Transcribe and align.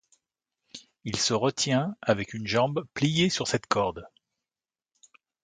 Il 1.03 1.15
se 1.17 1.35
retient 1.35 1.95
avec 2.01 2.33
une 2.33 2.47
jambe 2.47 2.87
pliée 2.95 3.29
sur 3.29 3.47
cette 3.47 3.67
corde. 3.67 4.07